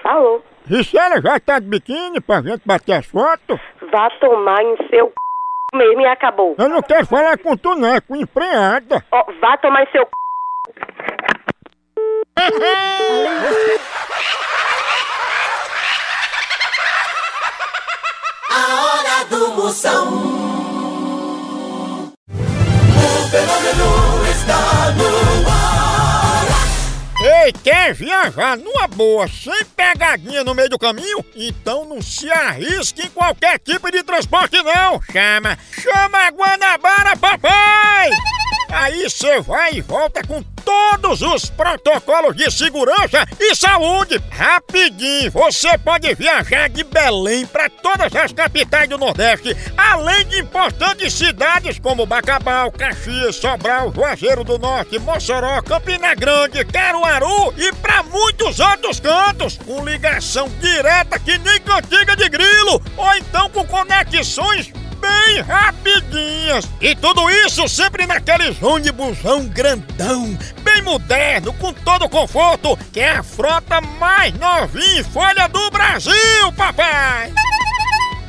Alô? 0.05 0.43
Gisela 0.67 1.21
já 1.21 1.39
tá 1.41 1.59
de 1.59 1.67
biquíni 1.67 2.21
pra 2.21 2.41
gente 2.43 2.63
bater 2.65 2.93
as 2.95 3.07
fotos? 3.07 3.61
Vá 3.91 4.09
tomar 4.21 4.63
em 4.63 4.77
seu 4.89 5.07
c... 5.09 5.13
mesmo 5.77 6.01
e 6.01 6.07
acabou. 6.07 6.55
Eu 6.59 6.69
não 6.69 6.83
quero 6.83 7.07
falar 7.07 7.37
com 7.39 7.57
tu, 7.57 7.75
não, 7.75 7.95
é 7.95 8.01
com 8.01 8.17
empregada. 8.17 9.05
Ó, 9.11 9.25
vá 9.41 9.57
tomar 9.59 9.83
em 9.83 9.91
seu 9.91 10.05
c... 10.05 10.11
A 12.35 12.45
hora 18.51 19.25
do 19.29 19.49
Moção. 19.49 20.09
O 22.29 23.29
fenômeno 23.31 24.25
está 24.31 24.91
no 24.93 25.49
ar. 25.49 26.47
Ei, 27.45 27.53
quer 27.53 27.95
viajar 27.95 28.57
numa 28.57 28.89
boa, 28.89 29.29
sem 29.29 29.65
pegadinha 29.77 30.43
no 30.43 30.55
meio 30.55 30.71
do 30.71 30.79
caminho? 30.79 31.25
Então 31.37 31.85
não 31.85 32.01
se 32.01 32.31
arrisque 32.31 33.03
em 33.03 33.11
qualquer 33.11 33.59
tipo 33.59 33.91
de 33.91 34.03
transporte 34.03 34.61
não. 34.63 35.01
Chama, 35.03 35.59
chama 35.71 36.19
a 36.19 36.31
Guanabara, 36.31 37.17
papai! 37.17 38.11
Aí 38.71 39.09
você 39.09 39.41
vai 39.41 39.75
e 39.75 39.81
volta 39.83 40.27
com 40.27 40.43
todos 40.65 41.23
os 41.23 41.51
protocolos 41.51 42.37
de 42.37 42.51
segurança 42.51 43.27
e 43.39 43.55
saúde. 43.55 44.21
Rapidinho, 44.31 45.31
você 45.31 45.77
pode 45.79 46.15
viajar 46.15 46.69
de 46.69 46.85
Belém 46.85 47.47
para 47.47 47.69
todas 47.69 48.15
as 48.15 48.33
capitais 48.33 48.89
do 48.89 48.99
Nordeste, 48.99 49.57
além 49.77 50.25
de 50.27 50.41
importantes 50.41 51.13
cidades 51.13 51.79
como 51.79 52.07
Bacabal, 52.07 52.71
Caxias, 52.73 53.37
Sobral, 53.37 53.93
Juazeiro 53.93 54.45
do 54.45 54.59
Norte, 54.59 54.99
Mossoró, 54.99 55.61
Campina 55.63 56.15
Grande, 56.15 56.65
Caruaru 56.65 57.53
e 57.57 57.73
para 57.75 58.03
muitos 58.03 58.61
outros 58.61 59.01
cantos, 59.01 59.59
com 59.59 59.85
ligação 59.85 60.49
direta 60.61 61.19
que 61.19 61.39
nem 61.39 61.61
cantiga 61.61 62.17
de 62.17 62.29
grilo, 62.29 62.83
ou 62.97 63.15
então 63.15 63.49
com 63.51 63.67
conexões 63.67 64.73
bem 65.13 65.41
rapidinhas. 65.43 66.69
E 66.81 66.95
tudo 66.95 67.29
isso 67.31 67.69
sempre 67.69 68.07
naqueles 68.07 68.61
ônibusão 68.63 69.47
grandão, 69.47 70.37
bem 70.63 70.83
moderno, 70.83 71.53
com 71.55 71.73
todo 71.73 72.07
o 72.07 72.09
conforto, 72.09 72.79
que 72.93 73.01
é 73.01 73.17
a 73.17 73.23
frota 73.23 73.81
mais 73.81 74.33
novinha 74.39 75.01
em 75.01 75.05
folha 75.05 75.49
do 75.49 75.71
Brasil, 75.71 76.53
papai! 76.57 77.33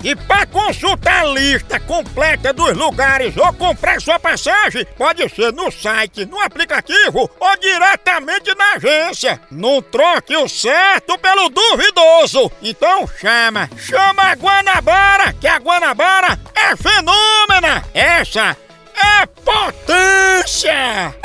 E 0.03 0.15
para 0.15 0.45
consultar 0.45 1.21
a 1.21 1.27
lista 1.27 1.79
completa 1.79 2.51
dos 2.51 2.75
lugares 2.75 3.37
ou 3.37 3.53
comprar 3.53 4.01
sua 4.01 4.19
passagem, 4.19 4.85
pode 4.97 5.27
ser 5.29 5.53
no 5.53 5.71
site, 5.71 6.25
no 6.25 6.41
aplicativo 6.41 7.31
ou 7.39 7.57
diretamente 7.57 8.53
na 8.53 8.73
agência. 8.73 9.39
Não 9.49 9.81
troque 9.81 10.35
o 10.35 10.49
certo 10.49 11.17
pelo 11.17 11.47
duvidoso. 11.47 12.51
Então 12.61 13.07
chama, 13.07 13.69
chama 13.77 14.23
a 14.23 14.33
Guanabara, 14.33 15.33
que 15.39 15.47
a 15.47 15.57
Guanabara 15.57 16.37
é 16.53 16.75
fenômena. 16.75 17.85
Essa 17.93 18.57
é 18.93 19.25
potência. 19.25 21.15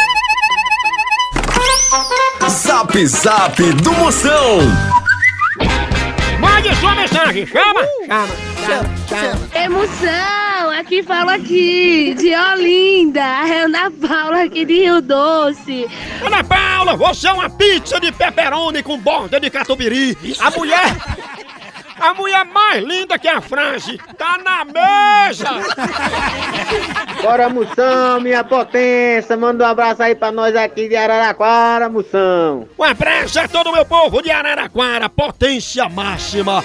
Zap 2.48 3.06
Zap 3.06 3.60
do 3.72 3.92
Moção. 3.94 4.60
Mande 6.38 6.74
sua 6.76 6.94
mensagem, 6.94 7.46
chama, 7.46 7.80
chama, 8.06 8.47
chama, 8.66 8.88
chama. 9.08 9.64
Emoção, 9.64 10.70
aqui 10.78 11.02
fala 11.02 11.34
aqui, 11.34 12.14
de 12.14 12.34
Olinda, 12.34 13.22
a 13.22 13.44
Ana 13.64 13.90
Paula 13.90 14.44
aqui 14.44 14.64
de 14.64 14.80
Rio 14.80 15.00
Doce. 15.00 15.86
Ana 16.24 16.44
Paula, 16.44 16.96
você 16.96 17.28
é 17.28 17.32
uma 17.32 17.50
pizza 17.50 18.00
de 18.00 18.10
pepperoni 18.12 18.82
com 18.82 18.98
borda 18.98 19.38
de 19.40 19.50
catupiry. 19.50 20.16
A 20.40 20.50
mulher. 20.50 20.96
A 22.00 22.14
mulher 22.14 22.44
mais 22.44 22.84
linda 22.84 23.18
que 23.18 23.26
a 23.26 23.40
frase 23.40 23.98
tá 24.16 24.38
na 24.38 24.64
mesa! 24.64 25.48
Bora, 27.20 27.48
Moção, 27.48 28.20
minha 28.20 28.44
potência. 28.44 29.36
Manda 29.36 29.64
um 29.64 29.66
abraço 29.66 30.04
aí 30.04 30.14
pra 30.14 30.30
nós 30.30 30.54
aqui 30.54 30.88
de 30.88 30.94
Araraquara, 30.94 31.88
Moção. 31.88 32.68
Um 32.78 32.84
abraço 32.84 33.40
a 33.40 33.48
todo 33.48 33.70
o 33.70 33.72
meu 33.72 33.84
povo 33.84 34.22
de 34.22 34.30
Araraquara, 34.30 35.08
potência 35.08 35.88
máxima. 35.88 36.62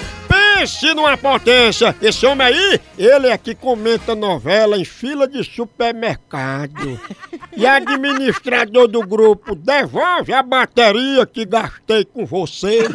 Pense 0.56 0.94
numa 0.94 1.18
potência. 1.18 1.96
Esse 2.02 2.26
homem 2.26 2.48
aí, 2.48 2.80
ele 2.98 3.28
é 3.28 3.38
que 3.38 3.56
comenta 3.56 4.16
novela 4.16 4.78
em 4.78 4.86
fila 4.86 5.28
de 5.28 5.44
supermercado. 5.44 7.00
E 7.58 7.66
administrador 7.68 8.88
do 8.88 9.02
grupo, 9.02 9.56
devolve 9.56 10.32
a 10.32 10.44
bateria 10.44 11.26
que 11.26 11.44
gastei 11.46 12.06
com 12.06 12.26
você. 12.26 12.88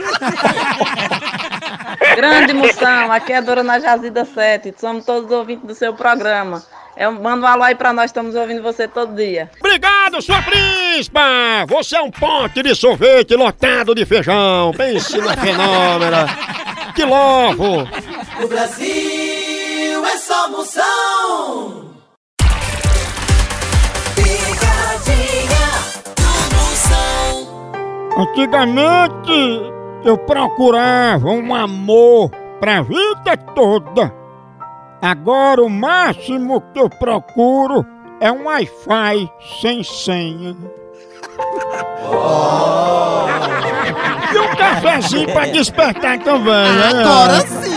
Grande 2.16 2.54
moção, 2.54 3.12
aqui 3.12 3.32
é 3.32 3.38
a 3.38 3.40
Dona 3.40 3.80
Jazida 3.80 4.24
7, 4.24 4.74
somos 4.78 5.04
todos 5.04 5.30
ouvintes 5.30 5.66
do 5.66 5.74
seu 5.74 5.92
programa. 5.94 6.62
Eu 6.96 7.12
mando 7.12 7.44
um 7.44 7.48
alô 7.48 7.62
aí 7.62 7.74
pra 7.74 7.92
nós, 7.92 8.06
estamos 8.06 8.34
ouvindo 8.34 8.62
você 8.62 8.88
todo 8.88 9.14
dia. 9.14 9.50
Obrigado, 9.60 10.20
sua 10.20 10.42
príncipa! 10.42 11.20
Você 11.68 11.96
é 11.96 12.00
um 12.00 12.10
pote 12.10 12.62
de 12.62 12.74
sorvete 12.74 13.36
lotado 13.36 13.94
de 13.94 14.04
feijão. 14.04 14.72
Pense 14.76 15.16
na 15.18 15.36
fenômena. 15.36 16.26
Que 16.98 17.04
louco! 17.04 17.88
No 18.40 18.48
Brasil 18.48 20.04
é 20.04 20.16
só 20.16 20.50
Moção. 20.50 21.94
Picadinha 24.16 25.68
do 26.16 26.56
Moção. 26.56 27.46
Antigamente 28.18 29.72
eu 30.04 30.18
procurava 30.18 31.28
um 31.28 31.54
amor 31.54 32.30
pra 32.58 32.82
vida 32.82 33.36
toda. 33.54 34.12
Agora 35.00 35.62
o 35.62 35.70
máximo 35.70 36.60
que 36.72 36.80
eu 36.80 36.90
procuro 36.90 37.86
é 38.20 38.32
um 38.32 38.46
Wi-Fi 38.46 39.30
sem 39.60 39.84
senha. 39.84 40.56
E 44.32 44.38
um 44.38 44.56
cafezinho 44.56 45.32
pra 45.32 45.46
despertar 45.46 46.18
também, 46.18 46.72
né? 46.72 46.88
Agora 46.90 47.40
sim! 47.46 47.67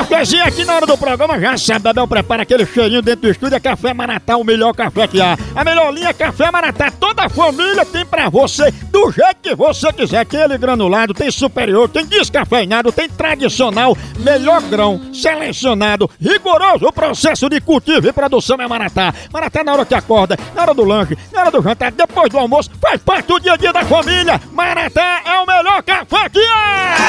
Cafezinho 0.00 0.42
aqui 0.44 0.64
na 0.64 0.76
hora 0.76 0.86
do 0.86 0.96
programa, 0.96 1.38
já 1.38 1.58
sabe, 1.58 1.80
Bebel 1.80 2.08
prepara 2.08 2.42
aquele 2.42 2.64
cheirinho 2.64 3.02
dentro 3.02 3.20
do 3.20 3.30
estúdio, 3.30 3.56
é 3.56 3.60
Café 3.60 3.92
Maratá, 3.92 4.38
o 4.38 4.44
melhor 4.44 4.72
café 4.72 5.06
que 5.06 5.20
há. 5.20 5.36
A 5.54 5.62
melhor 5.62 5.92
linha 5.92 6.08
é 6.08 6.12
Café 6.14 6.50
Maratá, 6.50 6.90
toda 6.90 7.24
a 7.24 7.28
família 7.28 7.84
tem 7.84 8.06
pra 8.06 8.30
você, 8.30 8.70
do 8.90 9.12
jeito 9.12 9.36
que 9.42 9.54
você 9.54 9.92
quiser. 9.92 10.24
Tem 10.24 10.40
ele 10.40 10.56
granulado, 10.56 11.12
tem 11.12 11.30
superior, 11.30 11.86
tem 11.86 12.06
descafeinado, 12.06 12.90
tem 12.90 13.10
tradicional, 13.10 13.94
melhor 14.18 14.62
grão, 14.62 14.98
selecionado, 15.12 16.10
rigoroso 16.18 16.86
o 16.86 16.92
processo 16.92 17.50
de 17.50 17.60
cultivo 17.60 18.08
e 18.08 18.12
produção 18.12 18.56
é 18.58 18.66
Maratá. 18.66 19.12
Maratá 19.30 19.62
na 19.62 19.74
hora 19.74 19.84
que 19.84 19.94
acorda, 19.94 20.34
na 20.54 20.62
hora 20.62 20.72
do 20.72 20.82
lanche, 20.82 21.16
na 21.30 21.42
hora 21.42 21.50
do 21.50 21.62
jantar, 21.62 21.92
depois 21.92 22.30
do 22.30 22.38
almoço, 22.38 22.70
faz 22.80 23.02
parte 23.02 23.26
do 23.26 23.38
dia 23.38 23.52
a 23.52 23.56
dia 23.58 23.72
da 23.72 23.84
família. 23.84 24.40
Maratá 24.50 25.20
é 25.26 25.38
o 25.40 25.46
melhor 25.46 25.82
café 25.82 26.30
que 26.30 26.40
há! 26.40 26.99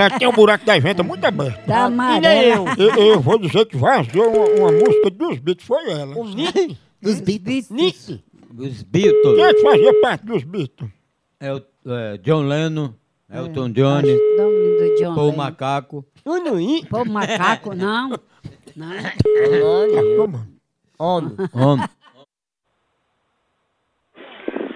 Ela 0.00 0.18
tem 0.18 0.26
um 0.28 0.32
buraco 0.32 0.64
da 0.64 0.78
venta 0.78 1.02
muito 1.02 1.24
aberto. 1.24 1.66
Tá 1.66 1.86
E 1.86 1.90
nem 1.90 2.52
amarela. 2.52 2.74
eu. 2.78 2.94
eu. 2.96 3.20
vou 3.20 3.38
dizer 3.38 3.66
que 3.66 3.76
vazou 3.76 4.28
uma, 4.28 4.46
uma 4.46 4.72
música 4.72 5.10
dos 5.10 5.38
Beatles, 5.38 5.66
foi 5.66 5.90
ela. 5.90 6.14
Dos 6.14 7.20
Beatles. 7.20 7.70
Nick. 7.70 8.24
Os 8.56 8.82
Beatles. 8.82 9.34
Quem 9.36 9.44
é 9.44 9.54
que 9.54 9.62
fazia 9.62 10.00
parte 10.00 10.24
dos 10.26 10.42
Beatles? 10.44 10.90
É 11.38 11.52
o 11.52 11.62
é, 11.86 12.18
John 12.18 12.42
Lennon, 12.42 12.94
Elton 13.32 13.70
John, 13.70 14.02
Dá 14.02 14.46
um 14.46 14.50
lindo 14.50 14.96
John 14.98 15.14
Paul 15.14 15.26
Lennon. 15.30 15.36
Macaco. 15.36 16.04
Pô, 16.88 17.04
macaco, 17.04 17.74
não. 17.74 18.10
Não. 18.76 18.86
Homem. 20.98 21.36
Homem. 21.52 21.86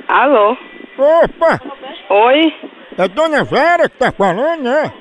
Alô? 0.09 0.57
Opa! 0.99 1.61
Oi? 2.11 2.53
É 2.99 3.09
Dona 3.09 3.45
Vera 3.45 3.89
que 3.89 3.99
tá 3.99 4.13
falando, 4.13 4.63
né? 4.63 4.93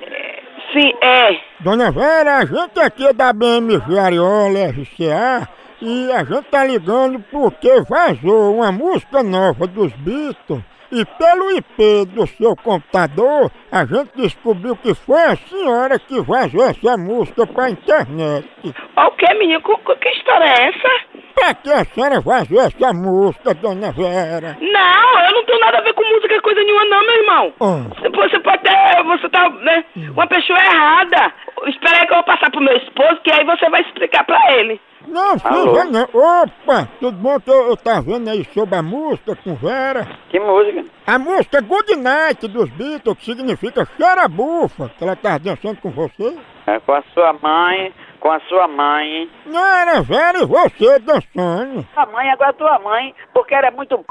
Sim, 0.74 0.92
é. 1.02 1.40
Dona 1.60 1.92
Vera, 1.92 2.38
a 2.38 2.46
gente 2.46 2.80
aqui 2.80 3.06
é 3.06 3.14
da 3.14 3.32
BMG 3.32 4.00
Ariola 4.00 4.70
RCA 4.70 5.48
e 5.80 6.12
a 6.12 6.24
gente 6.24 6.46
tá 6.50 6.66
ligando 6.66 7.20
porque 7.32 7.82
vazou 7.82 8.56
uma 8.56 8.72
música 8.72 9.22
nova 9.22 9.68
dos 9.68 9.94
Beatles 9.94 10.64
e 10.92 11.06
pelo 11.06 11.52
IP 11.52 12.06
do 12.08 12.26
seu 12.26 12.56
computador 12.56 13.52
A 13.74 13.86
gente 13.86 14.12
descobriu 14.16 14.76
que 14.76 14.94
foi 14.94 15.20
a 15.20 15.36
senhora 15.36 15.98
que 15.98 16.22
vazou 16.22 16.64
essa 16.64 16.96
música 16.96 17.48
pra 17.48 17.72
internet. 17.72 18.48
O 18.64 19.12
que, 19.18 19.34
menino? 19.34 19.60
Que, 19.64 19.96
que 19.96 20.10
história 20.10 20.46
é 20.46 20.70
essa? 20.70 20.90
Pra 21.34 21.56
que 21.56 21.72
a 21.72 21.84
senhora 21.84 22.22
vazou 22.22 22.62
essa 22.62 22.94
música, 22.94 23.52
dona 23.56 23.92
Vera? 23.92 24.56
Não, 24.62 25.26
eu 25.26 25.34
não 25.34 25.46
tenho 25.46 25.60
nada 25.60 25.80
a 25.80 25.82
ver 25.82 25.94
com 25.96 26.04
música 26.04 26.40
coisa 26.44 26.64
nenhuma 26.64 26.86
não, 26.86 27.02
meu 27.02 27.16
irmão. 27.16 27.54
Você 28.00 28.40
pode 28.42 28.62
ter, 28.62 29.04
você 29.06 29.30
tá, 29.30 29.50
né, 29.50 29.84
uma 29.96 30.28
pessoa 30.28 30.60
errada. 30.60 31.34
Espera 31.66 31.98
aí 31.98 32.06
que 32.06 32.14
eu 32.14 32.18
vou 32.18 32.26
passar 32.26 32.52
pro 32.52 32.62
meu 32.62 32.78
esposo, 32.78 33.22
que 33.24 33.32
aí 33.32 33.44
você 33.44 33.68
vai 33.72 33.82
explicar 33.82 34.24
pra 34.24 34.38
ele. 34.54 34.80
Não, 35.08 35.38
filha, 35.38 35.86
não. 35.86 36.04
Opa, 36.14 36.88
tudo 37.00 37.18
bom? 37.18 37.40
que 37.40 37.50
Eu, 37.50 37.70
eu 37.70 37.78
tá 37.78 38.00
vendo 38.00 38.30
aí 38.30 38.46
sobre 38.54 38.76
a 38.76 38.82
música 38.82 39.36
com 39.36 39.56
Vera. 39.56 40.08
Que 40.30 40.40
música? 40.40 40.86
A 41.06 41.20
música 41.20 41.62
Good 41.62 41.96
Night 41.98 42.48
dos 42.48 42.70
Beatles, 42.70 43.18
que 43.18 43.26
significa 43.26 43.62
cheira 43.97 44.28
bufa, 44.28 44.89
que 44.89 45.04
ela 45.04 45.15
tá 45.15 45.38
dançando 45.38 45.80
com 45.80 45.91
você. 45.91 46.38
É 46.65 46.80
com 46.80 46.93
a 46.93 47.04
sua 47.13 47.34
mãe, 47.34 47.93
com 48.19 48.32
a 48.32 48.39
sua 48.41 48.67
mãe. 48.67 49.30
Não, 49.45 49.65
era 49.65 50.02
Vera 50.02 50.39
e 50.39 50.45
você 50.45 50.99
dançando. 50.99 51.86
A 51.95 52.06
mãe, 52.08 52.30
agora 52.32 52.54
tua 52.54 52.80
mãe, 52.80 53.13
porque 53.34 53.54
ela 53.54 53.67
é 53.67 53.71
muito 53.71 53.97
p... 53.97 54.04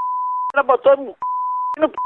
ela 0.54 0.62
botou 0.62 0.96
no 0.96 1.06
p... 1.06 1.14
no 1.80 1.88
p... 1.88 1.96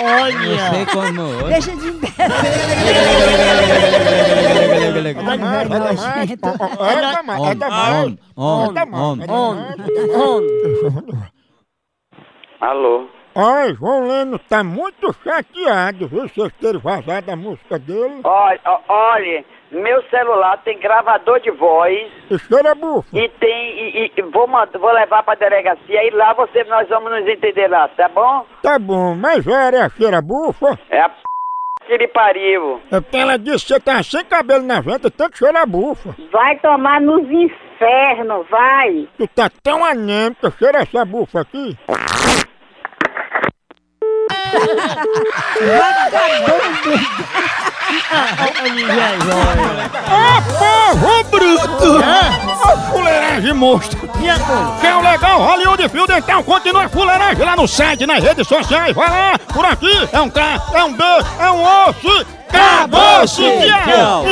Olha. 0.00 0.38
Não 0.38 0.58
sei 0.70 0.86
como. 0.86 1.24
Deixa 1.48 1.76
de 1.76 1.90
Alô? 12.60 13.08
Ai, 13.34 13.74
João 13.74 14.08
Leno 14.08 14.38
tá 14.38 14.62
muito 14.64 15.14
chateado, 15.22 16.08
viu? 16.08 16.28
Vocês 16.28 16.52
terem 16.60 16.80
vazado 16.80 17.30
a 17.30 17.36
música 17.36 17.78
dele. 17.78 18.20
Olha, 18.24 18.60
ó- 18.66 18.80
olha, 18.88 19.44
meu 19.70 20.02
celular 20.10 20.58
tem 20.64 20.78
gravador 20.80 21.38
de 21.40 21.50
voz 21.52 21.96
E 22.28 22.38
cheira 22.40 22.74
bufa. 22.74 23.08
e 23.16 23.28
tem. 23.28 23.78
E, 23.78 24.12
e- 24.16 24.22
vou, 24.32 24.48
mand- 24.48 24.76
vou 24.78 24.90
levar 24.92 25.22
pra 25.22 25.36
delegacia 25.36 26.04
e 26.06 26.10
lá 26.10 26.32
você, 26.34 26.64
nós 26.64 26.88
vamos 26.88 27.10
nos 27.12 27.26
entender 27.28 27.68
lá, 27.68 27.86
tá 27.88 28.08
bom? 28.08 28.44
Tá 28.62 28.78
bom, 28.80 29.14
mas 29.14 29.44
Vera 29.44 29.76
é 29.76 29.82
a 29.82 29.88
cheira 29.90 30.20
bufa? 30.20 30.76
É 30.90 31.00
a 31.00 31.08
p 31.08 31.14
que 31.86 31.96
lhe 31.96 32.08
pariu. 32.08 32.80
É 32.90 33.00
porque 33.00 33.16
ela 33.16 33.38
disse 33.38 33.64
que 33.66 33.72
você 33.74 33.80
tá 33.80 34.02
sem 34.02 34.24
cabelo 34.24 34.64
na 34.64 34.80
venta, 34.80 35.10
tanto 35.10 35.38
cheira 35.38 35.64
bufa. 35.66 36.14
Vai 36.32 36.56
tomar 36.58 37.00
nos 37.00 37.22
infernos, 37.30 38.46
vai! 38.48 39.08
Tu 39.16 39.26
tá 39.28 39.48
tão 39.62 39.84
anêmica, 39.84 40.52
cheira 40.58 40.80
essa 40.82 41.04
bufa 41.04 41.40
aqui. 41.40 41.76
Ô 50.06 50.42
povo 50.58 51.24
bruto! 51.24 51.98
Ô 52.62 52.92
fuleiragem 52.92 53.52
monstro! 53.54 53.98
Quer 54.80 54.94
o 54.96 55.02
legal 55.02 55.40
Hollywood 55.40 55.88
Fio 55.88 56.06
Dental? 56.06 56.42
Continua 56.44 56.88
fuleiragem 56.88 57.44
lá 57.44 57.56
no 57.56 57.66
site, 57.66 58.06
nas 58.06 58.22
redes 58.22 58.46
sociais. 58.46 58.94
Vai 58.94 59.08
lá, 59.08 59.38
por 59.52 59.64
aqui 59.64 60.08
é 60.12 60.20
um 60.20 60.30
K, 60.30 60.62
é 60.74 60.84
um 60.84 60.92
B, 60.92 61.02
é 61.38 61.50
um 61.50 61.62
osso. 61.62 62.26
Acabou-se! 62.48 63.42
Então, 63.42 64.24